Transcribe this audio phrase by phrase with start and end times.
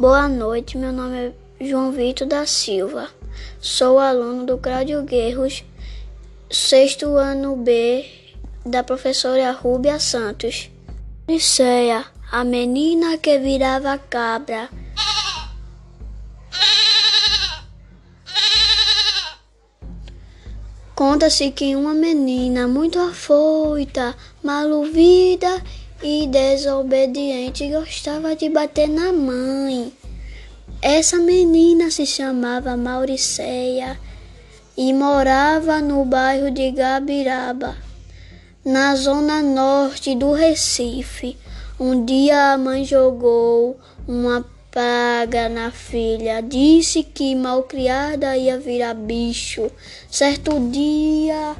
[0.00, 3.10] Boa noite, meu nome é João Vitor da Silva.
[3.60, 5.62] Sou aluno do Cláudio Guerros,
[6.50, 8.06] sexto ano B,
[8.64, 10.70] da professora Rúbia Santos.
[11.28, 14.70] Odisseia, a menina que virava cabra.
[20.94, 25.62] Conta-se que uma menina muito afoita, maluvida
[26.02, 29.92] e desobediente gostava de bater na mãe.
[30.80, 33.98] Essa menina se chamava Mauriceia
[34.76, 37.76] e morava no bairro de Gabiraba,
[38.64, 41.36] na zona norte do Recife.
[41.78, 43.78] Um dia a mãe jogou
[44.08, 49.70] uma praga na filha, disse que malcriada ia virar bicho.
[50.10, 51.56] Certo dia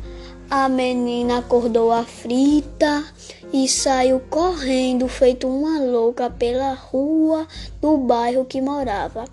[0.50, 3.04] a menina acordou aflita
[3.52, 7.46] e saiu correndo, feito uma louca, pela rua
[7.80, 9.24] do bairro que morava.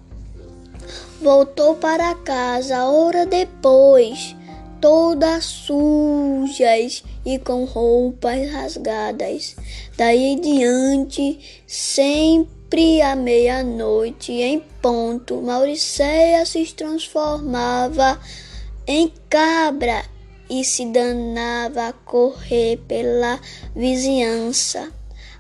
[1.20, 4.36] Voltou para casa hora depois,
[4.80, 9.56] todas sujas e com roupas rasgadas.
[9.98, 18.20] Daí em diante, sempre à meia-noite, em ponto, Mauriceia se transformava
[18.86, 20.04] em cabra
[20.50, 23.40] e se danava a correr pela
[23.76, 24.92] vizinhança,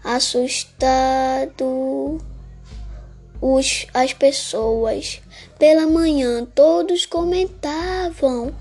[0.03, 1.57] assustado
[3.41, 5.21] os, as pessoas.
[5.57, 8.53] Pela manhã todos comentavam: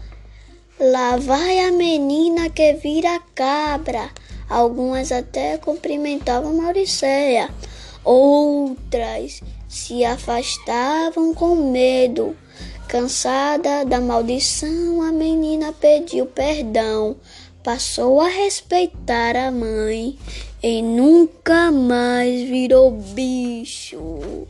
[0.78, 4.10] Lá vai a menina que vira cabra.
[4.48, 7.50] Algumas até cumprimentavam Mauricéia,
[8.06, 12.36] outras se afastavam com medo
[12.88, 17.16] Cansada da maldição, a menina pediu perdão,
[17.64, 20.16] passou a respeitar a mãe
[20.62, 24.46] e nunca mais virou bicho.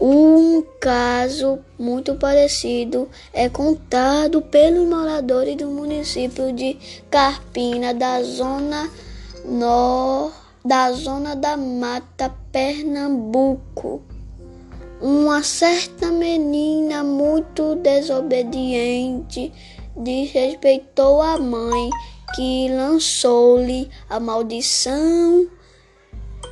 [0.00, 6.78] Um caso muito parecido é contado pelos moradores do município de
[7.10, 8.88] Carpina, da zona
[9.44, 10.32] nor,
[10.68, 14.02] da zona da Mata, Pernambuco.
[15.00, 19.50] Uma certa menina muito desobediente
[19.96, 21.88] desrespeitou a mãe,
[22.36, 25.48] que lançou-lhe a maldição.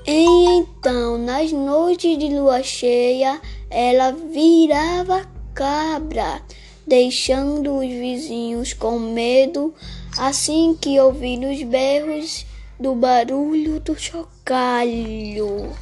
[0.06, 0.24] E
[0.60, 3.38] então, nas noites de lua cheia,
[3.68, 6.40] ela virava cabra,
[6.86, 9.74] deixando os vizinhos com medo,
[10.16, 12.46] assim que ouviram os berros
[12.78, 15.74] do barulho do chocalho.